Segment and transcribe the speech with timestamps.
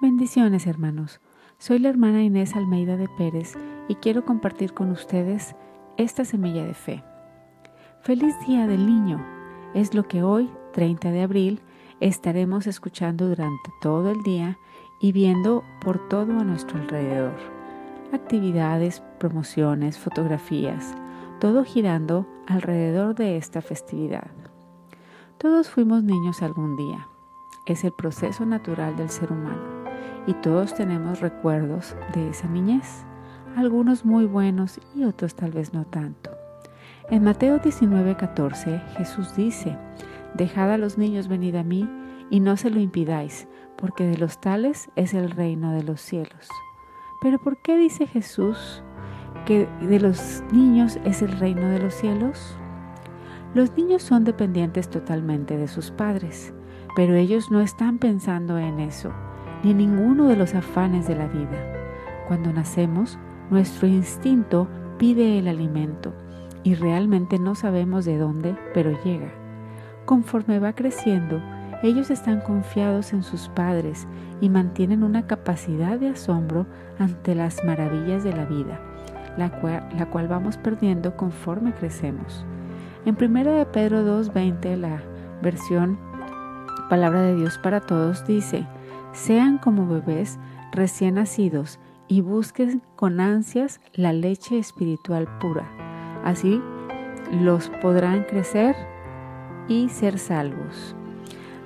[0.00, 1.20] Bendiciones hermanos.
[1.58, 5.54] Soy la hermana Inés Almeida de Pérez y quiero compartir con ustedes
[5.98, 7.04] esta semilla de fe.
[8.00, 9.22] Feliz Día del Niño
[9.74, 11.60] es lo que hoy, 30 de abril,
[12.00, 14.56] estaremos escuchando durante todo el día
[15.02, 17.36] y viendo por todo a nuestro alrededor.
[18.10, 20.94] Actividades, promociones, fotografías,
[21.40, 24.30] todo girando alrededor de esta festividad.
[25.36, 27.06] Todos fuimos niños algún día.
[27.66, 29.79] Es el proceso natural del ser humano
[30.26, 33.04] y todos tenemos recuerdos de esa niñez,
[33.56, 36.30] algunos muy buenos y otros tal vez no tanto.
[37.10, 39.76] En Mateo 19:14 Jesús dice,
[40.34, 41.88] Dejad a los niños venid a mí
[42.30, 46.48] y no se lo impidáis, porque de los tales es el reino de los cielos.
[47.20, 48.82] Pero ¿por qué dice Jesús
[49.46, 52.56] que de los niños es el reino de los cielos?
[53.54, 56.54] Los niños son dependientes totalmente de sus padres,
[56.94, 59.12] pero ellos no están pensando en eso
[59.62, 61.58] ni ninguno de los afanes de la vida.
[62.28, 63.18] Cuando nacemos,
[63.50, 66.12] nuestro instinto pide el alimento
[66.62, 69.32] y realmente no sabemos de dónde, pero llega.
[70.04, 71.40] Conforme va creciendo,
[71.82, 74.06] ellos están confiados en sus padres
[74.40, 76.66] y mantienen una capacidad de asombro
[76.98, 78.80] ante las maravillas de la vida,
[79.38, 82.44] la cual, la cual vamos perdiendo conforme crecemos.
[83.06, 85.02] En 1 de Pedro 2.20, la
[85.42, 85.98] versión
[86.90, 88.66] Palabra de Dios para Todos dice,
[89.12, 90.38] sean como bebés
[90.72, 95.68] recién nacidos y busquen con ansias la leche espiritual pura.
[96.24, 96.60] Así
[97.32, 98.74] los podrán crecer
[99.68, 100.96] y ser salvos.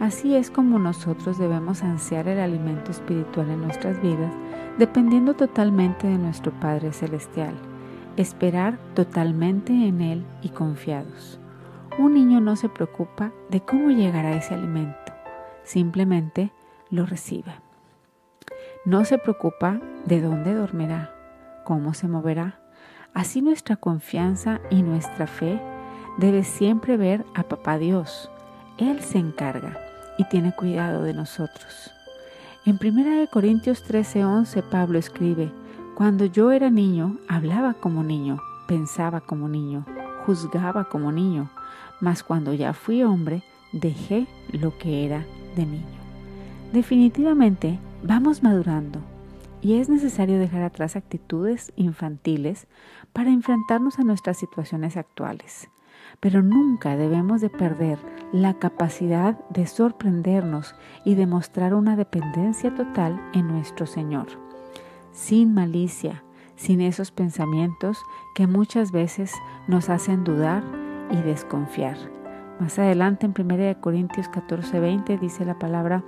[0.00, 4.32] Así es como nosotros debemos ansiar el alimento espiritual en nuestras vidas,
[4.78, 7.54] dependiendo totalmente de nuestro Padre Celestial,
[8.16, 11.38] esperar totalmente en Él y confiados.
[11.98, 15.12] Un niño no se preocupa de cómo llegará ese alimento,
[15.64, 16.50] simplemente
[16.90, 17.62] lo reciba.
[18.84, 21.14] No se preocupa de dónde dormirá,
[21.64, 22.60] cómo se moverá.
[23.14, 25.60] Así nuestra confianza y nuestra fe
[26.18, 28.30] debe siempre ver a Papá Dios.
[28.78, 29.78] Él se encarga
[30.18, 31.90] y tiene cuidado de nosotros.
[32.66, 35.52] En 1 Corintios 13:11 Pablo escribe,
[35.94, 39.84] Cuando yo era niño, hablaba como niño, pensaba como niño,
[40.24, 41.50] juzgaba como niño,
[42.00, 43.42] mas cuando ya fui hombre,
[43.72, 45.24] dejé lo que era
[45.56, 45.99] de niño.
[46.72, 49.00] Definitivamente vamos madurando
[49.60, 52.68] y es necesario dejar atrás actitudes infantiles
[53.12, 55.68] para enfrentarnos a nuestras situaciones actuales.
[56.20, 57.98] Pero nunca debemos de perder
[58.32, 64.28] la capacidad de sorprendernos y de mostrar una dependencia total en nuestro Señor,
[65.12, 66.22] sin malicia,
[66.54, 67.98] sin esos pensamientos
[68.36, 69.32] que muchas veces
[69.66, 70.62] nos hacen dudar
[71.10, 72.19] y desconfiar
[72.60, 76.04] más adelante en 1 Corintios 14, 20 dice la palabra,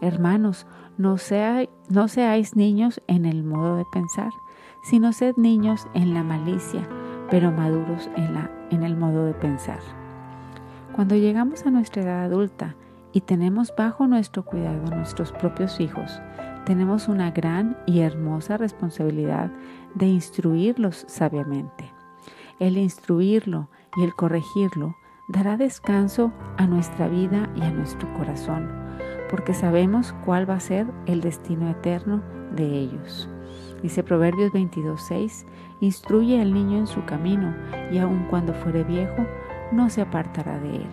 [0.00, 0.66] hermanos,
[0.98, 4.30] no, seáis niños en el modo de pensar,
[4.82, 6.86] sino sed niños en la malicia,
[7.30, 8.36] pero maduros en,
[8.70, 9.80] en el modo de pensar.
[10.94, 12.76] Cuando llegamos a nuestra edad adulta
[13.12, 16.20] y tenemos bajo nuestro cuidado nuestros propios hijos,
[16.66, 19.50] tenemos una gran y hermosa responsabilidad
[19.94, 21.92] de instruirlos sabiamente.
[22.58, 24.94] El instruirlo y el corregirlo
[25.28, 28.68] dará descanso a nuestra vida y a nuestro corazón,
[29.30, 32.22] porque sabemos cuál va a ser el destino eterno
[32.54, 33.28] de ellos.
[33.82, 35.46] Dice Proverbios 22:6,
[35.80, 37.54] instruye al niño en su camino,
[37.90, 39.26] y aun cuando fuere viejo,
[39.72, 40.88] no se apartará de él.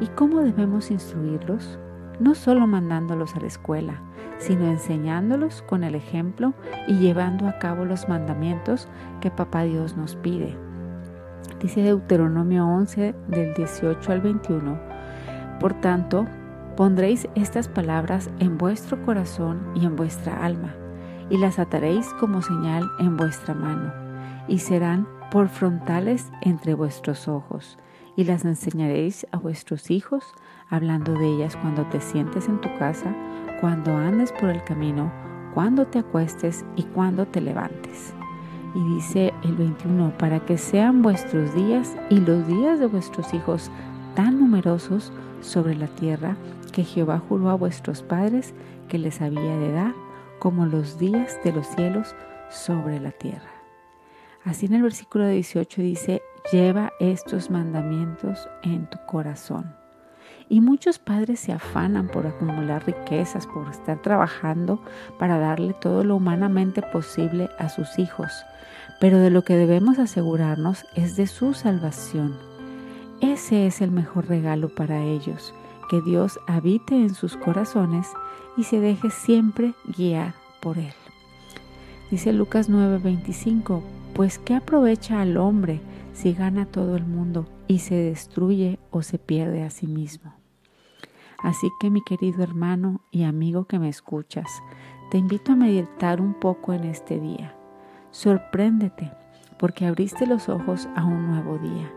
[0.00, 1.78] ¿Y cómo debemos instruirlos?
[2.20, 4.00] No solo mandándolos a la escuela,
[4.38, 6.54] sino enseñándolos con el ejemplo
[6.88, 8.88] y llevando a cabo los mandamientos
[9.20, 10.65] que Papá Dios nos pide.
[11.66, 14.78] Dice Deuteronomio 11 del 18 al 21.
[15.58, 16.24] Por tanto,
[16.76, 20.76] pondréis estas palabras en vuestro corazón y en vuestra alma,
[21.28, 23.92] y las ataréis como señal en vuestra mano,
[24.46, 27.80] y serán por frontales entre vuestros ojos,
[28.14, 30.24] y las enseñaréis a vuestros hijos,
[30.70, 33.12] hablando de ellas cuando te sientes en tu casa,
[33.60, 35.12] cuando andes por el camino,
[35.52, 38.14] cuando te acuestes y cuando te levantes.
[38.76, 43.70] Y dice el 21, para que sean vuestros días y los días de vuestros hijos
[44.14, 46.36] tan numerosos sobre la tierra
[46.72, 48.52] que Jehová juró a vuestros padres
[48.90, 49.94] que les había de dar,
[50.38, 52.14] como los días de los cielos
[52.50, 53.50] sobre la tierra.
[54.44, 59.85] Así en el versículo 18 dice, lleva estos mandamientos en tu corazón.
[60.48, 64.80] Y muchos padres se afanan por acumular riquezas, por estar trabajando
[65.18, 68.44] para darle todo lo humanamente posible a sus hijos
[69.00, 72.36] pero de lo que debemos asegurarnos es de su salvación.
[73.20, 75.54] Ese es el mejor regalo para ellos,
[75.90, 78.08] que Dios habite en sus corazones
[78.56, 80.92] y se deje siempre guiar por Él.
[82.10, 83.82] Dice Lucas 9:25,
[84.14, 85.80] pues ¿qué aprovecha al hombre
[86.14, 90.34] si gana todo el mundo y se destruye o se pierde a sí mismo?
[91.38, 94.50] Así que mi querido hermano y amigo que me escuchas,
[95.10, 97.54] te invito a meditar un poco en este día.
[98.10, 99.12] Sorpréndete
[99.58, 101.92] porque abriste los ojos a un nuevo día.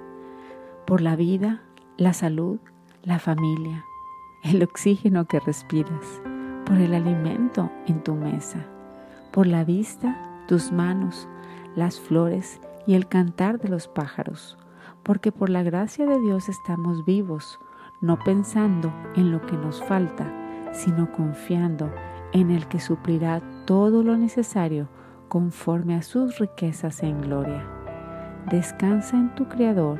[0.86, 1.62] Por la vida,
[1.98, 2.60] la salud,
[3.04, 3.86] la familia,
[4.44, 6.21] el oxígeno que respiras,
[6.66, 8.66] por el alimento en tu mesa,
[9.31, 11.27] por la vista, tus manos,
[11.75, 14.57] las flores y el cantar de los pájaros,
[15.04, 17.60] porque por la gracia de Dios estamos vivos,
[18.01, 20.31] no pensando en lo que nos falta,
[20.72, 21.92] sino confiando
[22.31, 24.88] en el que suplirá todo lo necesario
[25.28, 27.66] conforme a sus riquezas en gloria.
[28.50, 30.00] Descansa en tu Creador,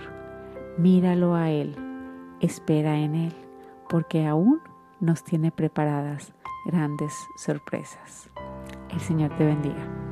[0.78, 1.76] míralo a Él,
[2.40, 3.34] espera en Él,
[3.88, 4.62] porque aún
[5.00, 6.34] nos tiene preparadas
[6.66, 8.30] grandes sorpresas.
[8.92, 10.09] El Señor te bendiga.